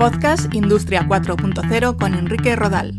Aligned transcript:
Podcast 0.00 0.52
Industria 0.54 1.06
4.0 1.06 1.96
con 1.98 2.14
Enrique 2.14 2.56
Rodal. 2.56 2.96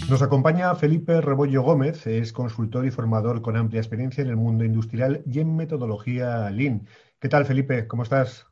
Nos 0.09 0.23
acompaña 0.23 0.75
Felipe 0.75 1.21
Rebollo 1.21 1.61
Gómez, 1.61 2.07
es 2.07 2.33
consultor 2.33 2.87
y 2.87 2.91
formador 2.91 3.43
con 3.43 3.59
amplia 3.59 3.83
experiencia 3.83 4.23
en 4.23 4.31
el 4.31 4.37
mundo 4.37 4.65
industrial 4.65 5.23
y 5.31 5.41
en 5.41 5.55
metodología 5.55 6.49
Lean. 6.49 6.89
¿Qué 7.21 7.29
tal, 7.29 7.45
Felipe? 7.45 7.87
¿Cómo 7.87 8.03
estás? 8.03 8.47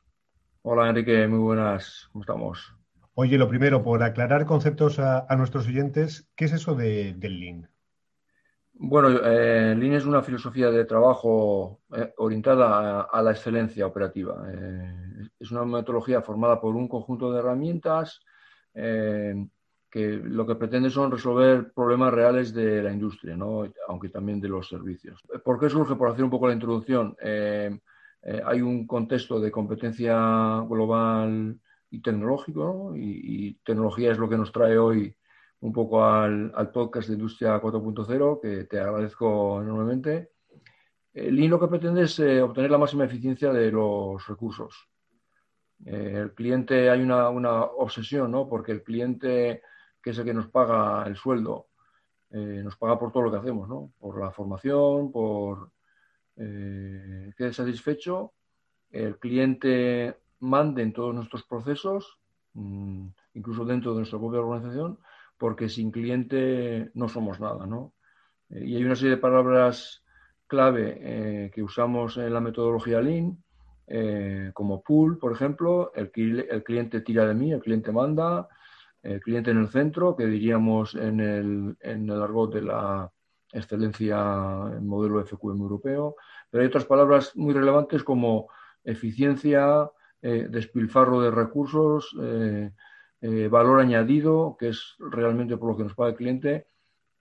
Hola, 0.61 0.91
Enrique. 0.91 1.27
Muy 1.27 1.39
buenas. 1.39 2.11
¿Cómo 2.12 2.20
estamos? 2.20 2.81
Oye, 3.15 3.37
lo 3.37 3.47
primero, 3.47 3.83
por 3.83 4.02
aclarar 4.02 4.47
conceptos 4.47 4.98
a, 4.98 5.27
nuestros 5.37 5.66
oyentes, 5.69 6.30
¿qué 6.34 6.47
es 6.47 6.53
eso 6.53 6.75
de, 6.75 7.12
del 7.15 7.41
Lean? 7.41 7.69
Bueno, 8.73 9.11
eh, 9.11 9.75
Lean 9.77 9.92
es 9.92 10.06
una 10.06 10.23
filosofía 10.23 10.70
de 10.70 10.86
trabajo 10.86 11.81
eh, 11.95 12.11
orientada 12.17 13.03
a, 13.03 13.23
la 13.23 13.33
excelencia 13.33 13.86
operativa. 13.86 14.42
Eh, 14.51 15.28
es 15.39 15.51
una 15.51 15.67
metodología 15.67 16.23
formada 16.23 16.59
por 16.59 16.75
un 16.75 16.89
conjunto 16.89 17.31
de 17.31 17.41
herramientas 17.41 18.20
que 18.75 20.23
lo 20.25 20.47
que 20.47 20.55
pretende 20.55 20.89
son 20.89 21.11
resolver 21.11 21.70
problemas 21.75 22.14
reales 22.14 22.55
de 22.55 22.83
la 22.83 22.91
industria, 22.91 23.36
¿no? 23.36 23.70
aunque 23.86 24.08
también 24.08 24.41
de 24.41 24.48
los 24.48 24.67
servicios. 24.67 25.20
¿Por 25.45 25.61
qué 25.61 25.69
surge? 25.69 25.95
Por 25.95 26.08
hacer 26.08 26.25
un 26.25 26.31
poco 26.31 26.47
la 26.48 26.55
introducción. 26.55 27.14
hay 27.23 28.62
un 28.62 28.86
contexto 28.86 29.39
de 29.39 29.51
competencia 29.51 30.14
global 30.67 31.61
y 31.93 32.01
tecnológico, 32.01 32.95
y, 32.97 33.55
tecnología 33.65 34.12
es 34.12 34.19
lo 34.19 34.29
que 34.29 34.39
nos 34.39 34.51
trae 34.51 34.79
hoy 34.79 35.15
un 35.61 35.73
poco 35.75 36.03
al, 36.03 36.51
podcast 36.73 37.09
de 37.09 37.15
Industria 37.15 37.61
4.0, 37.61 38.41
que 38.41 38.65
te 38.65 38.81
agradezco 38.81 39.61
enormemente. 39.61 40.31
El 41.13 41.37
Lean 41.37 41.51
lo 41.51 41.61
que 41.61 41.69
pretende 41.69 42.05
es 42.05 42.19
eh, 42.19 42.41
obtener 42.41 42.70
la 42.70 42.79
máxima 42.79 43.05
eficiencia 43.05 43.53
de 43.53 43.70
los 43.70 44.27
recursos. 44.27 44.89
Eh, 45.85 46.15
el 46.17 46.33
cliente, 46.33 46.89
hay 46.89 47.03
una, 47.03 47.29
obsesión, 47.29 48.31
¿no? 48.31 48.48
Porque 48.48 48.73
el 48.73 48.83
cliente, 48.83 49.63
que 50.03 50.11
es 50.11 50.19
el 50.19 50.25
que 50.25 50.35
nos 50.35 50.48
paga 50.48 51.07
el 51.07 51.17
sueldo, 51.17 51.69
eh, 52.31 52.63
nos 52.65 52.77
paga 52.77 52.98
por 52.98 53.13
todo 53.13 53.25
lo 53.25 53.31
que 53.31 53.37
hacemos, 53.37 53.69
¿no? 53.69 53.93
Por 53.98 54.19
la 54.19 54.31
formación, 54.31 55.13
por 55.13 55.70
que 56.35 57.35
quede 57.37 57.53
satisfecho. 57.53 58.33
El 58.91 59.19
cliente 59.19 60.22
mande 60.43 60.83
en 60.83 60.93
todos 60.93 61.15
nuestros 61.15 61.45
procesos, 61.45 62.19
mm, 62.55 63.07
incluso 63.35 63.65
dentro 63.65 63.93
de 63.93 63.98
nuestra 63.98 64.19
propia 64.19 64.41
organización, 64.41 64.98
porque 65.39 65.69
sin 65.69 65.91
cliente 65.91 66.91
no 66.95 67.09
somos 67.09 67.41
nada, 67.41 67.67
¿no? 67.67 67.95
Eh, 68.51 68.65
y 68.67 68.77
hay 68.77 68.85
una 68.85 68.97
serie 68.97 69.17
de 69.17 69.23
palabras 69.23 70.03
clave 70.47 70.98
eh, 71.01 71.51
que 71.55 71.63
usamos 71.63 72.17
en 72.19 72.33
la 72.33 72.41
metodología 72.41 73.01
Lean, 73.01 73.42
eh, 73.86 74.51
como 74.52 74.83
pool, 74.83 75.19
por 75.19 75.33
ejemplo, 75.33 75.92
el, 75.95 76.11
el, 76.51 76.63
cliente 76.63 77.01
tira 77.01 77.27
de 77.27 77.35
mí, 77.35 77.52
el 77.52 77.61
cliente 77.61 77.92
manda, 77.92 78.48
el 79.02 79.20
cliente 79.20 79.51
en 79.51 79.58
el 79.58 79.69
centro, 79.69 80.17
que 80.17 80.27
diríamos 80.27 80.95
en 80.95 81.20
el, 81.20 81.77
en 81.81 82.08
el 82.08 82.23
argot 82.23 82.55
de 82.55 82.63
la 82.63 83.11
excelencia 83.52 84.17
en 84.73 84.86
modelo 84.86 85.25
FQM 85.25 85.61
europeo, 85.61 86.17
pero 86.51 86.63
hay 86.63 86.69
otras 86.69 86.85
palabras 86.85 87.36
muy 87.36 87.52
relevantes 87.52 88.02
como 88.02 88.48
eficiencia, 88.85 89.91
eh, 90.24 90.46
despilfarro 90.48 91.20
de 91.20 91.33
recursos, 91.33 92.16
eh, 92.22 92.70
eh, 93.20 93.48
valor 93.48 93.80
añadido, 93.80 94.56
que 94.56 94.68
es 94.68 94.94
realmente 95.00 95.56
por 95.56 95.70
lo 95.70 95.77
que 95.77 95.83
nos 95.83 95.94
paga 95.96 96.10
el 96.10 96.16
cliente, 96.16 96.66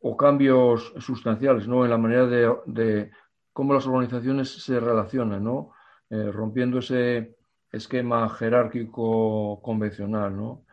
o 0.01 0.16
cambios 0.16 0.94
sustanciales 1.00 1.67
¿no? 1.67 1.84
en 1.84 1.89
la 1.89 1.97
manera 1.97 2.28
de, 2.28 3.09
cómo 3.51 3.73
las 3.73 3.88
organizaciones 3.88 4.50
se 4.50 4.79
relacionan, 4.79 5.44
¿no? 5.44 5.72
rompiendo 6.09 6.79
ese 6.79 7.38
esquema 7.72 8.28
jerárquico 8.29 9.62
convencional 9.62 10.35
¿no? 10.35 10.66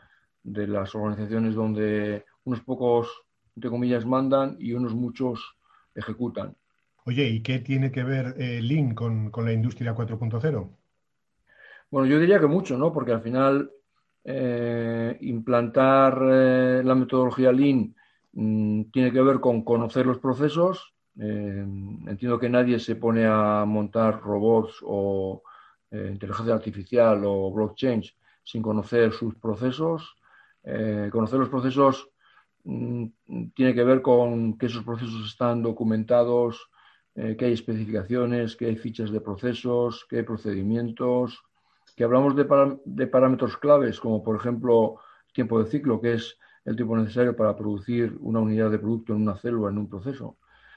de 0.42 0.66
las 0.66 0.94
organizaciones 0.94 1.54
donde 1.54 2.24
unos 2.44 2.60
pocos, 2.60 3.08
entre 3.54 3.70
comillas, 3.70 4.04
mandan 4.04 4.56
y 4.58 4.72
unos 4.72 4.94
muchos 4.94 5.56
ejecutan. 5.94 6.56
Oye, 7.04 7.26
¿y 7.28 7.42
qué 7.42 7.58
tiene 7.58 7.90
que 7.90 8.04
ver 8.04 8.34
Lean 8.38 8.94
con, 8.94 9.30
con 9.30 9.44
la 9.44 9.52
industria 9.52 9.94
4.0? 9.94 10.77
Bueno, 11.90 12.06
yo 12.06 12.18
diría 12.20 12.38
que 12.38 12.46
mucho, 12.46 12.76
¿no? 12.76 12.92
Porque 12.92 13.12
al 13.12 13.22
final 13.22 13.70
eh, 14.24 15.16
implantar 15.22 16.20
eh, 16.22 16.82
la 16.84 16.94
metodología 16.94 17.50
Lean 17.50 17.94
mm, 18.32 18.84
tiene 18.92 19.10
que 19.10 19.22
ver 19.22 19.40
con 19.40 19.62
conocer 19.64 20.04
los 20.06 20.18
procesos. 20.18 20.94
Eh, 21.18 21.64
entiendo 22.06 22.38
que 22.38 22.50
nadie 22.50 22.78
se 22.78 22.96
pone 22.96 23.26
a 23.26 23.64
montar 23.66 24.20
robots 24.20 24.80
o 24.82 25.42
inteligencia 25.90 26.52
artificial 26.54 27.22
o 27.24 27.50
blockchain 27.50 28.02
sin 28.44 28.60
conocer 28.62 29.12
sus 29.12 29.34
procesos. 29.36 30.16
conocer 31.10 31.38
los 31.38 31.48
procesos 31.48 32.10
mm, 32.64 33.06
tiene 33.54 33.74
que 33.74 33.84
ver 33.84 34.02
con 34.02 34.58
que 34.58 34.66
esos 34.66 34.84
procesos 34.84 35.26
están 35.26 35.62
documentados, 35.62 36.68
que 37.14 37.44
hay 37.46 37.52
especificaciones, 37.52 38.54
que 38.56 38.66
hay 38.66 38.76
fichas 38.76 39.10
de 39.10 39.20
procesos, 39.20 40.06
que 40.08 40.18
hay 40.18 40.22
procedimientos, 40.24 41.42
que 41.98 42.04
hablamos 42.04 42.36
de, 42.36 43.06
parámetros 43.08 43.56
claves, 43.56 43.98
como 43.98 44.22
por 44.22 44.36
ejemplo 44.36 45.00
tiempo 45.32 45.60
de 45.60 45.68
ciclo, 45.68 46.00
que 46.00 46.12
es 46.12 46.38
el 46.64 46.76
tiempo 46.76 46.96
necesario 46.96 47.34
para 47.34 47.56
producir 47.56 48.16
una 48.20 48.38
unidad 48.38 48.70
de 48.70 48.78
producto 48.78 49.12
en 49.14 49.22
una 49.22 49.36
célula, 49.36 49.72
en 49.72 49.78
un 49.78 49.88
proceso, 49.88 50.36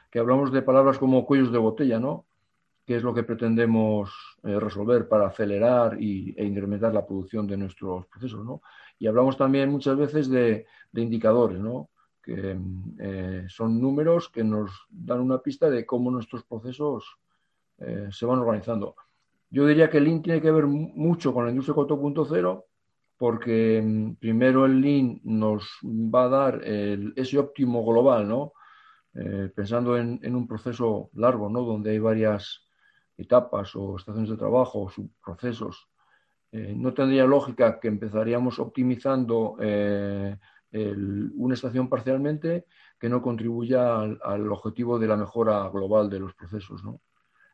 que 0.10 0.18
hablamos 0.18 0.52
de 0.52 0.64
palabras 0.64 0.98
como 0.98 1.24
cuellos 1.28 1.52
de 1.52 1.60
botella, 1.60 2.00
¿no? 2.00 2.26
que 2.88 2.96
es 2.96 3.04
lo 3.04 3.14
que 3.14 3.22
pretendemos 3.22 4.12
eh, 4.42 4.60
resolver 4.60 5.08
para 5.08 5.28
acelerar 5.28 6.02
y, 6.02 6.34
e 6.36 6.44
incrementar 6.44 6.92
la 6.92 7.06
producción 7.06 7.46
de 7.46 7.56
nuestros 7.56 8.08
procesos. 8.08 8.44
¿no? 8.44 8.64
Y 8.98 9.06
hablamos 9.06 9.38
también 9.38 9.70
muchas 9.70 9.98
veces 9.98 10.28
de, 10.28 10.66
indicadores, 10.96 11.60
¿no? 11.60 11.92
que 12.24 12.58
eh, 12.98 13.46
son 13.48 13.80
números 13.80 14.28
que 14.30 14.44
nos 14.44 14.72
dan 14.90 15.20
una 15.20 15.38
pista 15.38 15.70
de 15.70 15.86
cómo 15.86 16.10
nuestros 16.10 16.44
procesos 16.46 17.06
eh, 17.78 18.08
se 18.10 18.26
van 18.26 18.40
organizando. 18.40 18.96
Yo 19.51 19.67
diría 19.67 19.89
que 19.89 19.97
el 19.97 20.06
Lean 20.06 20.23
tiene 20.23 20.41
que 20.41 20.50
ver 20.50 20.66
mucho 20.66 21.34
con 21.34 21.45
la 21.45 21.51
industria 21.51 21.75
4.0 21.75 22.66
porque 23.17 23.79
mm, 23.84 24.16
primero 24.16 24.66
el 24.66 24.81
Lean 24.81 25.22
nos 25.23 25.69
va 25.84 26.23
a 26.23 26.29
dar 26.29 26.62
ese 26.63 27.38
óptimo 27.38 27.85
global, 27.85 28.28
¿no? 28.28 28.53
Eh, 29.13 29.51
pensando 29.53 29.97
en, 29.97 30.35
un 30.35 30.47
proceso 30.47 31.09
largo, 31.13 31.50
¿no? 31.50 31.63
Donde 31.63 31.91
hay 31.91 32.00
varias 32.00 32.66
etapas 33.17 33.75
o 33.75 33.97
estaciones 33.97 34.29
de 34.29 34.38
trabajo 34.38 34.84
o 34.84 34.89
subprocesos. 34.89 35.89
Eh, 36.51 36.73
no 36.75 36.94
tendría 36.94 37.25
lógica 37.25 37.79
que 37.79 37.89
empezaríamos 37.89 38.57
optimizando 38.59 39.57
eh, 39.59 40.38
una 40.72 41.53
estación 41.53 41.89
parcialmente 41.89 42.65
que 42.97 43.09
no 43.09 43.21
contribuya 43.21 44.00
al, 44.00 44.50
objetivo 44.51 44.97
de 44.97 45.07
la 45.07 45.18
mejora 45.18 45.68
global 45.69 46.09
de 46.09 46.19
los 46.19 46.33
procesos, 46.33 46.81
¿no? 46.83 47.01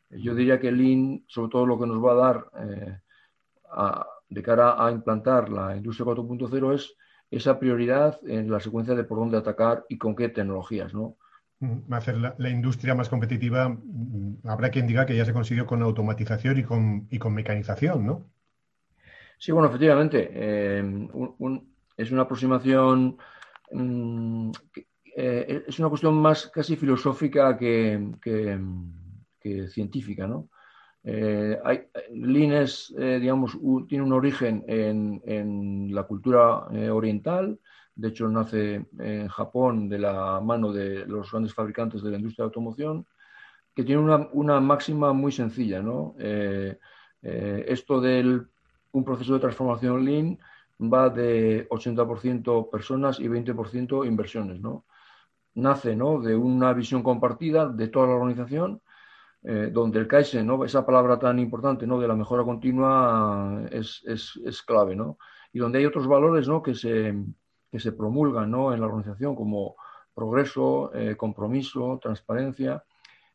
Yo 0.10 0.34
diría 0.36 0.60
que 0.60 0.72
Lean, 0.72 1.24
sobre 1.28 1.52
todo 1.52 1.66
lo 1.66 1.80
que 1.80 1.88
nos 1.88 2.04
va 2.04 2.12
a 2.12 2.16
dar 2.16 2.46
eh, 2.60 2.98
de 4.30 4.44
cara 4.44 4.84
a 4.84 4.92
implantar 4.92 5.50
la 5.50 5.76
industria 5.76 6.06
4.0 6.06 6.74
es 6.74 6.94
esa 7.30 7.60
prioridad 7.60 8.20
en 8.26 8.50
la 8.50 8.60
secuencia 8.60 8.96
de 8.96 9.04
por 9.04 9.20
dónde 9.20 9.38
atacar 9.38 9.86
y 9.90 9.98
con 9.98 10.16
qué 10.16 10.30
tecnologías, 10.30 10.94
¿no? 10.94 11.18
Va 11.62 11.98
a 11.98 12.00
hacer 12.00 12.18
la, 12.18 12.50
industria 12.50 12.94
más 12.94 13.10
competitiva. 13.10 13.70
Mm, 13.70 14.48
habrá 14.48 14.70
quien 14.70 14.86
diga 14.86 15.08
que 15.08 15.16
ya 15.16 15.26
se 15.26 15.34
consiguió 15.34 15.66
con 15.66 15.82
automatización 15.82 16.60
y 16.60 16.64
con, 16.64 17.08
y 17.10 17.18
con 17.18 17.34
mecanización, 17.34 18.06
¿no? 18.06 18.26
Sí, 19.40 19.52
bueno, 19.52 19.68
efectivamente. 19.68 20.30
Eh, 20.32 21.08
es 21.98 22.12
una 22.12 22.22
aproximación, 22.22 23.18
mm, 23.72 24.52
eh, 25.16 25.64
es 25.68 25.80
una 25.80 25.90
cuestión 25.90 26.14
más 26.16 26.48
casi 26.48 26.76
filosófica 26.76 27.58
que, 27.58 28.60
científica, 29.70 30.28
¿no? 30.28 30.50
Eh, 31.04 31.58
Lean 32.12 32.52
es, 32.54 32.94
eh, 32.98 33.20
digamos, 33.20 33.58
tiene 33.88 34.04
un 34.04 34.14
origen 34.14 34.64
en, 34.68 35.94
la 35.94 36.04
cultura 36.04 36.68
eh, 36.74 36.90
oriental, 36.90 37.60
de 37.96 38.08
hecho 38.10 38.28
nace 38.28 38.86
en 39.00 39.28
Japón 39.28 39.90
de 39.90 40.00
la 40.00 40.40
mano 40.42 40.72
de 40.72 41.06
los 41.06 41.32
grandes 41.32 41.54
fabricantes 41.54 42.04
de 42.04 42.12
la 42.12 42.18
industria 42.18 42.44
de 42.44 42.48
automoción, 42.48 43.06
que 43.78 43.84
tiene 43.84 44.02
una, 44.34 44.60
máxima 44.60 45.14
muy 45.14 45.32
sencilla. 45.32 45.84
¿no? 45.84 46.16
Eh, 46.18 46.80
eh, 47.22 47.66
esto 47.68 48.02
del 48.02 48.48
un 48.92 49.04
proceso 49.04 49.36
de 49.36 49.40
transformación 49.40 50.04
lean 50.04 50.40
va 50.82 51.12
de 51.12 51.70
80% 51.70 52.72
personas 52.72 53.20
y 53.20 53.28
20% 53.28 54.08
inversiones. 54.08 54.60
¿no? 54.60 54.86
Nace 55.54 55.96
¿no? 55.96 56.20
de 56.20 56.36
una 56.36 56.74
visión 56.74 57.04
compartida 57.04 57.70
de 57.70 57.88
toda 57.90 58.08
la 58.08 58.14
organización 58.14 58.82
eh, 59.50 59.70
donde 59.72 60.00
el 60.00 60.10
Kaizen, 60.10 60.46
¿no? 60.46 60.66
esa 60.66 60.86
palabra 60.86 61.18
tan 61.18 61.40
importante 61.40 61.88
¿no? 61.88 61.98
de 62.02 62.08
la 62.10 62.16
mejora 62.18 62.44
continua 62.44 63.62
es, 63.72 64.04
es, 64.06 64.62
clave, 64.62 64.94
¿no? 64.94 65.18
y 65.54 65.60
donde 65.60 65.80
hay 65.80 65.86
otros 65.86 66.06
valores 66.06 66.50
¿no? 66.50 66.62
que, 66.62 66.76
se, 66.76 67.16
que 67.72 67.80
se 67.80 67.94
promulgan 67.94 68.52
¿no? 68.52 68.74
en 68.74 68.82
la 68.82 68.88
organización 68.88 69.38
como 69.38 69.78
progreso, 70.14 70.94
eh, 70.94 71.16
compromiso, 71.16 71.98
transparencia. 72.02 72.84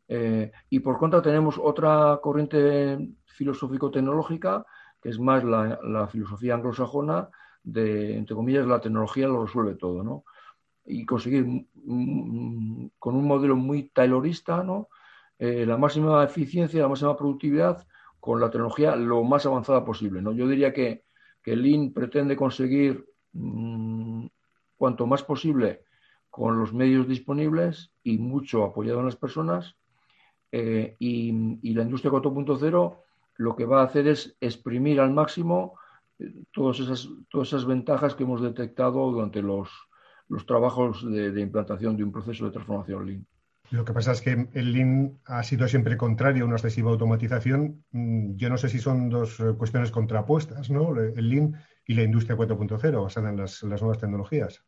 Eh, 0.07 0.53
y 0.69 0.81
por 0.81 0.99
contra 0.99 1.23
tenemos 1.23 1.59
otra 1.59 2.21
corriente 2.23 2.99
filosófico-tecnológica 3.25 4.67
que 5.01 5.09
es 5.09 5.19
más 5.19 5.43
la, 5.45 5.81
la, 5.83 6.09
filosofía 6.09 6.57
anglosajona 6.57 7.31
de, 7.63 8.19
entre 8.19 8.37
comillas, 8.37 8.67
la 8.67 8.83
tecnología 8.83 9.29
lo 9.29 9.47
resuelve 9.47 9.77
todo, 9.77 10.05
¿no? 10.05 10.25
Y 10.85 11.07
conseguir 11.07 11.47
mm, 11.47 11.65
mm, 11.87 12.91
con 12.99 13.17
un 13.17 13.27
modelo 13.27 13.57
muy 13.57 13.89
taylorista, 13.89 14.63
¿no? 14.63 14.89
Eh, 15.45 15.67
la 15.67 15.77
máxima 15.77 16.23
eficiencia, 16.23 16.83
la 16.83 16.89
máxima 16.89 17.17
productividad 17.17 17.85
con 18.21 18.39
la 18.39 18.49
tecnología 18.49 18.95
lo 18.95 19.25
más 19.25 19.45
avanzada 19.45 19.85
posible. 19.85 20.23
¿no? 20.23 20.31
Yo 20.31 20.47
diría 20.47 20.73
que, 20.73 21.05
que 21.43 21.57
Lean 21.57 21.93
pretende 21.93 22.37
conseguir 22.37 23.05
mm, 23.33 24.27
cuanto 24.77 25.05
más 25.09 25.25
posible 25.25 25.83
con 26.31 26.61
los 26.61 26.73
medios 26.73 27.09
disponibles 27.09 27.91
y 28.05 28.19
mucho 28.19 28.63
apoyado 28.63 29.01
en 29.01 29.07
las 29.07 29.17
personas. 29.17 29.75
Eh, 30.53 30.95
y, 31.01 31.33
la 31.75 31.83
industria 31.83 32.13
4.0 32.13 32.99
lo 33.39 33.57
que 33.57 33.65
va 33.65 33.81
a 33.81 33.87
hacer 33.87 34.07
es 34.07 34.37
exprimir 34.41 35.01
al 35.01 35.11
máximo 35.11 35.77
eh, 36.21 36.33
todas, 36.53 36.79
esas, 36.79 37.09
todas 37.29 37.49
esas 37.49 37.67
ventajas 37.67 38.15
que 38.15 38.23
hemos 38.23 38.41
detectado 38.41 39.11
durante 39.11 39.43
los, 39.43 39.69
los 40.29 40.47
trabajos 40.47 41.05
de, 41.05 41.33
de 41.33 41.41
implantación 41.41 41.97
de 41.97 42.05
un 42.05 42.13
proceso 42.13 42.45
de 42.45 42.53
transformación 42.53 43.07
Lean. 43.07 43.27
Lo 43.73 43.87
que 43.87 43.95
pasa 43.95 44.13
es 44.13 44.21
que 44.21 44.49
el 44.53 44.73
Lean 44.75 45.19
ha 45.25 45.43
sido 45.43 45.67
siempre 45.67 45.97
contrario 45.97 46.45
a 46.45 46.47
una 46.47 46.57
excesiva 46.57 46.91
automatización. 46.91 47.83
Mm, 47.93 48.37
yo 48.37 48.51
no 48.51 48.59
sé 48.59 48.69
si 48.69 48.79
son 48.79 49.09
dos 49.09 49.41
eh, 49.41 49.55
cuestiones 49.57 49.91
contrapuestas, 49.91 50.69
¿no? 50.69 50.95
El 50.95 51.31
Lean 51.31 51.55
y 51.87 51.95
la 51.95 52.03
industria 52.03 52.37
4.0 52.37 53.03
basada 53.03 53.31
en 53.31 53.39
las, 53.39 53.65
nuevas 53.65 53.99
tecnologías. 53.99 54.63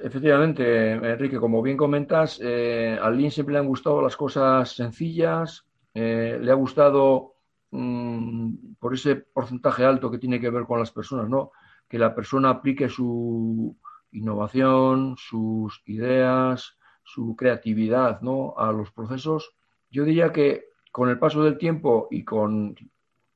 Efectivamente, 0.00 0.92
Enrique, 0.92 1.40
como 1.40 1.60
bien 1.62 1.76
comentas, 1.76 2.38
eh, 2.40 2.96
al 3.02 3.16
Lean 3.16 3.32
siempre 3.32 3.54
le 3.54 3.58
han 3.58 3.66
gustado 3.66 4.00
las 4.00 4.16
cosas 4.16 4.70
sencillas, 4.70 5.66
eh, 5.92 6.38
le 6.40 6.52
ha 6.52 6.54
gustado 6.54 7.34
mm, 7.72 8.74
por 8.78 8.94
ese 8.94 9.16
porcentaje 9.16 9.84
alto 9.84 10.12
que 10.12 10.18
tiene 10.18 10.40
que 10.40 10.50
ver 10.50 10.62
con 10.62 10.78
las 10.78 10.92
personas, 10.92 11.28
¿no? 11.28 11.50
Que 11.88 11.98
la 11.98 12.14
persona 12.14 12.50
aplique 12.50 12.88
su 12.88 13.76
innovación, 14.12 15.16
sus 15.18 15.82
ideas, 15.86 16.77
su 17.08 17.34
creatividad 17.36 18.20
¿no? 18.20 18.54
a 18.58 18.70
los 18.70 18.92
procesos, 18.92 19.54
yo 19.90 20.04
diría 20.04 20.30
que 20.30 20.66
con 20.92 21.08
el 21.08 21.18
paso 21.18 21.42
del 21.42 21.56
tiempo 21.56 22.06
y 22.10 22.22
con 22.22 22.76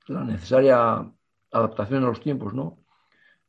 la 0.08 0.24
necesaria 0.24 1.10
adaptación 1.50 2.04
a 2.04 2.08
los 2.08 2.20
tiempos, 2.20 2.52
¿no? 2.52 2.78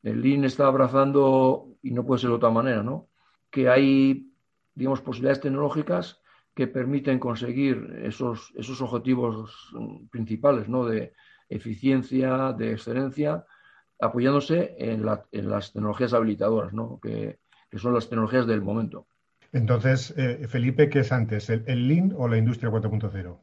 El 0.02 0.22
Lean 0.22 0.46
está 0.46 0.68
abrazando, 0.68 1.76
y 1.82 1.92
no 1.92 2.06
puede 2.06 2.22
ser 2.22 2.30
de 2.30 2.36
otra 2.38 2.52
manera, 2.52 2.84
¿no? 2.84 3.10
Que 3.50 3.68
hay, 3.70 4.32
digamos, 4.76 5.02
posibilidades 5.02 5.42
tecnológicas 5.42 6.22
que 6.56 6.68
permiten 6.68 7.20
conseguir 7.20 8.02
esos, 8.04 8.54
esos 8.56 8.82
objetivos 8.82 9.74
principales, 10.10 10.70
¿no? 10.70 10.86
De 10.86 11.14
eficiencia, 11.50 12.54
de 12.54 12.74
excelencia, 12.74 13.46
apoyándose 14.00 14.76
en, 14.78 15.06
las 15.06 15.74
tecnologías 15.74 16.14
habilitadoras, 16.14 16.74
¿no? 16.74 17.00
Que, 17.02 17.40
que 17.70 17.78
son 17.78 17.94
las 17.94 18.08
tecnologías 18.08 18.48
del 18.48 18.62
momento. 18.62 19.08
Entonces, 19.54 20.12
eh, 20.18 20.48
Felipe, 20.48 20.90
¿qué 20.90 21.00
es 21.00 21.12
antes, 21.12 21.48
el, 21.50 21.88
Lean 21.88 22.14
o 22.18 22.28
la 22.28 22.38
industria 22.38 22.72
4.0? 22.72 23.40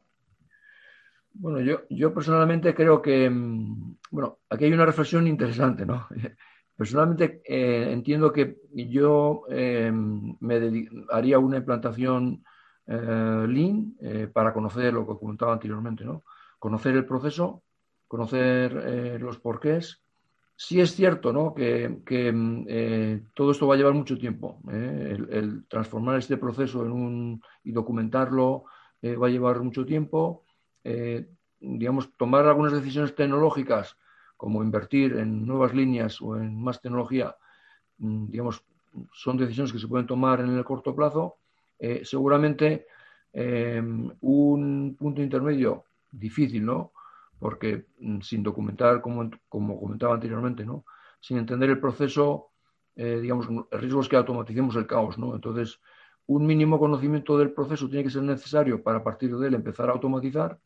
Bueno, 1.33 1.61
yo, 1.61 1.83
yo 1.89 2.13
personalmente 2.13 2.75
creo 2.75 3.01
que, 3.01 3.29
mm, 3.29 3.95
bueno, 4.11 4.39
aquí 4.49 4.65
hay 4.65 4.73
una 4.73 4.85
reflexión 4.85 5.25
interesante, 5.25 5.85
¿no? 5.85 6.07
Personalmente 6.75 7.41
eh, 7.45 7.91
entiendo 7.93 8.33
que 8.33 8.57
yo 8.73 9.43
eh, 9.49 9.89
me 9.93 10.89
haría 11.09 11.39
una 11.39 11.57
implantación 11.57 12.43
Lean 12.87 13.95
para 14.33 14.51
conocer 14.51 14.91
lo 14.91 15.07
que 15.07 15.17
comentaba 15.17 15.53
anteriormente, 15.53 16.03
¿no? 16.03 16.23
Conocer 16.59 16.93
el 16.95 17.05
proceso, 17.05 17.63
conocer 18.07 19.21
los 19.21 19.39
porqués, 19.39 20.01
Sí 20.55 20.79
es 20.79 20.95
cierto 20.95 21.33
¿no? 21.33 21.53
que, 21.55 21.89
mm, 22.31 22.65
eh, 22.67 23.23
todo 23.33 23.51
esto 23.51 23.67
va 23.67 23.75
a 23.75 23.77
llevar 23.77 23.93
mucho 23.93 24.17
tiempo. 24.17 24.61
¿eh? 24.71 25.17
El, 25.31 25.65
transformar 25.67 26.17
este 26.19 26.37
proceso 26.37 26.85
en 26.85 26.91
un, 26.91 27.41
y 27.63 27.71
documentarlo 27.71 28.65
eh, 29.01 29.15
va 29.15 29.27
a 29.27 29.31
llevar 29.31 29.59
mucho 29.61 29.85
tiempo. 29.85 30.45
digamos, 31.59 32.15
tomar 32.17 32.45
algunas 32.47 32.73
decisiones 32.73 33.13
tecnológicas, 33.15 33.95
como 34.35 34.63
invertir 34.63 35.17
en 35.17 35.45
nuevas 35.45 35.73
líneas 35.75 36.19
o 36.21 36.35
en 36.35 36.59
más 36.59 36.81
tecnología, 36.81 37.35
mm, 37.99 38.27
digamos, 38.31 38.63
son 39.13 39.37
decisiones 39.37 39.71
que 39.71 39.79
se 39.79 39.87
pueden 39.87 40.07
tomar 40.07 40.39
en 40.41 40.57
el 40.57 40.63
corto 40.63 40.95
plazo. 40.95 41.37
seguramente 42.03 42.87
un 44.21 44.95
punto 44.99 45.21
intermedio 45.21 45.85
difícil, 46.11 46.65
¿no? 46.65 46.91
Porque 47.41 47.87
mm, 47.99 48.21
sin 48.21 48.43
documentar, 48.43 49.01
como, 49.01 49.31
como 49.49 49.79
comentaba 49.79 50.13
anteriormente, 50.13 50.63
¿no? 50.63 50.85
sin 51.19 51.37
entender 51.39 51.71
el 51.71 51.79
proceso, 51.79 52.51
eh, 52.95 53.19
digamos, 53.19 53.47
el 53.71 53.79
riesgo 53.79 54.01
es 54.01 54.07
que 54.07 54.15
automaticemos 54.15 54.75
el 54.75 54.85
caos. 54.85 55.17
¿no? 55.17 55.33
Entonces, 55.33 55.79
un 56.27 56.45
mínimo 56.45 56.77
conocimiento 56.77 57.39
del 57.39 57.51
proceso 57.51 57.89
tiene 57.89 58.03
que 58.03 58.11
ser 58.11 58.21
necesario 58.21 58.83
para 58.83 58.99
a 58.99 59.03
partir 59.03 59.35
de 59.35 59.47
él 59.47 59.55
empezar 59.55 59.89
a 59.89 59.93
automatizar, 59.93 60.59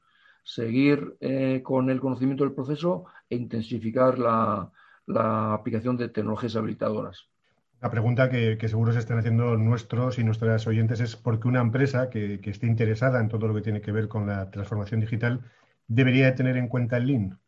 seguir 0.44 1.16
eh, 1.22 1.62
con 1.64 1.90
el 1.90 2.02
conocimiento 2.02 2.44
del 2.44 2.54
proceso 2.54 3.06
e 3.30 3.38
intensificar 3.38 4.20
la, 4.20 4.70
aplicación 5.54 5.96
de 5.96 6.10
tecnologías 6.10 6.58
habilitadoras. 6.58 7.30
La 7.80 7.90
pregunta 7.90 8.30
que, 8.30 8.58
seguro 8.68 8.92
se 8.92 9.00
están 9.00 9.20
haciendo 9.20 9.56
nuestros 9.56 10.20
y 10.20 10.26
nuestras 10.26 10.68
oyentes 10.68 11.00
es 11.00 11.16
por 11.16 11.40
qué 11.40 11.48
una 11.48 11.62
empresa 11.62 12.10
que, 12.10 12.42
que, 12.42 12.50
esté 12.50 12.68
interesada 12.68 13.22
en 13.22 13.30
todo 13.30 13.48
lo 13.48 13.56
que 13.56 13.62
tiene 13.62 13.82
que 13.82 13.94
ver 13.94 14.10
con 14.10 14.28
la 14.28 14.52
transformación 14.52 15.00
digital 15.00 15.42
debería 15.88 16.36
tener 16.36 16.58
en 16.58 16.68
cuenta 16.68 16.98
el 16.98 17.08
Lean? 17.08 17.40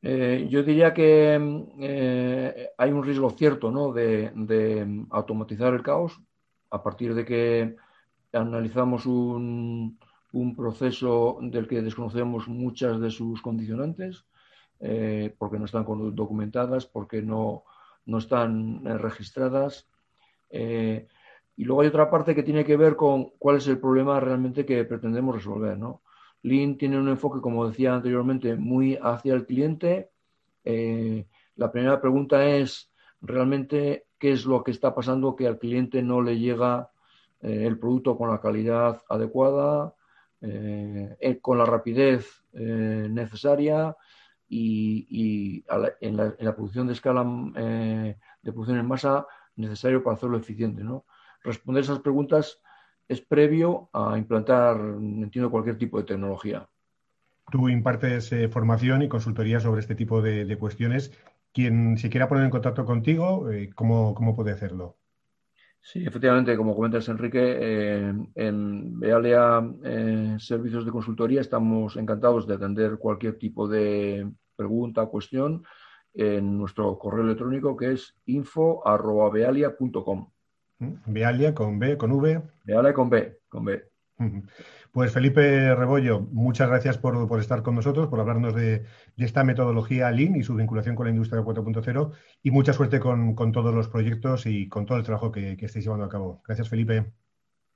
Eh, 0.00 0.46
yo 0.48 0.62
diría 0.62 0.94
que 0.94 1.38
eh, 1.80 2.70
hay 2.78 2.90
un 2.92 3.02
riesgo 3.02 3.30
cierto 3.30 3.70
¿no? 3.70 3.92
de, 3.92 5.04
automatizar 5.10 5.74
el 5.74 5.82
caos 5.82 6.20
a 6.70 6.82
partir 6.82 7.14
de 7.14 7.24
que 7.24 7.76
analizamos 8.32 9.06
un, 9.06 9.98
proceso 10.56 11.38
del 11.42 11.66
que 11.66 11.82
desconocemos 11.82 12.46
muchas 12.46 13.00
de 13.00 13.10
sus 13.10 13.42
condicionantes, 13.42 14.24
eh, 14.80 15.34
porque 15.36 15.58
no 15.58 15.64
están 15.64 15.84
documentadas, 16.14 16.86
porque 16.86 17.22
no, 17.22 17.64
no 18.06 18.18
están 18.18 18.84
registradas. 18.84 19.88
y 20.50 21.64
luego 21.64 21.80
hay 21.82 21.88
otra 21.88 22.08
parte 22.10 22.34
que 22.34 22.44
tiene 22.44 22.64
que 22.64 22.76
ver 22.76 22.94
con 22.94 23.30
cuál 23.38 23.56
es 23.56 23.66
el 23.66 23.80
problema 23.80 24.20
realmente 24.20 24.64
que 24.64 24.84
pretendemos 24.84 25.34
resolver. 25.34 25.76
¿no? 25.76 26.02
Lean 26.42 26.76
tiene 26.76 26.98
un 26.98 27.08
enfoque, 27.08 27.40
como 27.40 27.68
decía 27.68 27.94
anteriormente, 27.94 28.56
muy 28.56 28.98
hacia 29.00 29.34
el 29.34 29.46
cliente. 29.46 30.10
Eh, 30.64 31.26
la 31.56 31.72
primera 31.72 32.00
pregunta 32.00 32.44
es 32.46 32.90
realmente 33.20 34.06
qué 34.18 34.32
es 34.32 34.44
lo 34.44 34.62
que 34.62 34.70
está 34.70 34.94
pasando 34.94 35.34
que 35.34 35.46
al 35.46 35.58
cliente 35.58 36.02
no 36.02 36.22
le 36.22 36.38
llega 36.38 36.90
eh, 37.40 37.64
el 37.66 37.78
producto 37.78 38.16
con 38.16 38.30
la 38.30 38.40
calidad 38.40 39.02
adecuada, 39.08 39.94
eh, 40.40 41.38
con 41.42 41.58
la 41.58 41.64
rapidez 41.64 42.44
necesaria 42.52 43.96
y, 44.48 45.64
en, 46.00 46.16
la, 46.16 46.54
producción 46.54 46.86
de 46.86 46.92
escala 46.92 47.24
de 47.24 48.52
producción 48.52 48.78
en 48.78 48.86
masa 48.86 49.26
necesario 49.56 50.02
para 50.02 50.16
hacerlo 50.16 50.38
eficiente. 50.38 50.82
¿no? 50.82 51.04
Responder 51.42 51.82
esas 51.82 52.00
preguntas 52.00 52.60
es 53.08 53.22
previo 53.22 53.88
a 53.92 54.16
implantar, 54.18 54.76
entiendo, 54.76 55.50
cualquier 55.50 55.78
tipo 55.78 55.98
de 55.98 56.04
tecnología. 56.04 56.68
Tú 57.50 57.70
impartes 57.70 58.30
eh, 58.32 58.48
formación 58.48 59.02
y 59.02 59.08
consultoría 59.08 59.58
sobre 59.58 59.80
este 59.80 59.94
tipo 59.94 60.20
de, 60.20 60.58
cuestiones. 60.58 61.10
Quien 61.52 61.96
se 61.96 62.10
quiera 62.10 62.28
poner 62.28 62.44
en 62.44 62.50
contacto 62.50 62.84
contigo, 62.84 63.50
eh, 63.50 63.70
¿cómo, 63.74 64.36
puede 64.36 64.52
hacerlo? 64.52 64.98
Sí, 65.80 66.04
efectivamente, 66.04 66.54
como 66.56 66.76
comentas, 66.76 67.08
Enrique, 67.08 67.56
eh, 67.58 68.12
en 68.34 69.00
Bealea 69.00 69.66
Servicios 70.38 70.84
de 70.84 70.90
Consultoría 70.90 71.40
estamos 71.40 71.96
encantados 71.96 72.46
de 72.46 72.56
atender 72.56 72.98
cualquier 72.98 73.38
tipo 73.38 73.66
de 73.66 74.30
pregunta 74.54 75.02
o 75.02 75.10
cuestión. 75.10 75.64
en 76.14 76.56
nuestro 76.58 76.98
correo 76.98 77.24
electrónico 77.24 77.76
que 77.76 77.92
es 77.92 78.14
info.bealia.com. 78.26 80.30
Bealia 80.78 81.54
con 81.54 81.78
B, 81.78 81.96
con 81.96 82.12
V. 82.12 82.42
Bealia 82.64 82.92
con 82.92 83.10
B, 83.10 83.38
con 83.48 83.64
B. 83.64 83.84
Pues 84.92 85.12
Felipe 85.12 85.74
Rebollo, 85.74 86.20
muchas 86.20 86.68
gracias 86.68 86.98
por, 86.98 87.40
estar 87.40 87.62
con 87.62 87.76
nosotros, 87.76 88.08
por 88.08 88.18
hablarnos 88.18 88.54
de, 88.54 88.84
esta 89.16 89.44
metodología 89.44 90.10
Lean 90.10 90.36
y 90.36 90.42
su 90.42 90.54
vinculación 90.54 90.96
con 90.96 91.06
la 91.06 91.12
industria 91.12 91.42
4.0 91.42 92.12
y 92.42 92.50
mucha 92.50 92.72
suerte 92.72 92.98
con, 92.98 93.34
todos 93.52 93.74
los 93.74 93.88
proyectos 93.88 94.46
y 94.46 94.68
con 94.68 94.86
todo 94.86 94.98
el 94.98 95.04
trabajo 95.04 95.30
que, 95.30 95.56
que 95.56 95.66
estáis 95.66 95.84
llevando 95.84 96.06
a 96.06 96.08
cabo. 96.08 96.42
Gracias, 96.44 96.68
Felipe. 96.68 97.12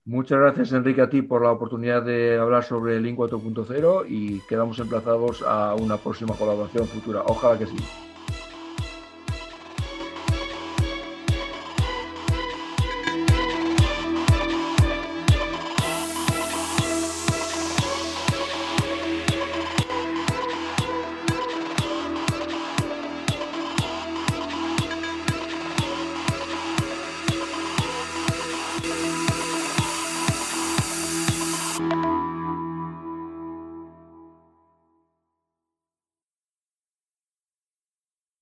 Muchas 0.04 0.40
gracias, 0.40 0.72
Enrique, 0.72 1.00
a 1.00 1.08
ti 1.08 1.22
por 1.22 1.42
la 1.42 1.52
oportunidad 1.52 2.02
de 2.02 2.36
hablar 2.36 2.64
sobre 2.64 3.00
Lean 3.00 3.16
4.0 3.16 4.04
y 4.08 4.40
quedamos 4.48 4.80
emplazados 4.80 5.42
a 5.46 5.74
una 5.74 5.96
próxima 5.96 6.34
colaboración 6.34 6.88
futura. 6.88 7.22
Ojalá 7.24 7.56
que 7.56 7.66
sí. 7.66 7.76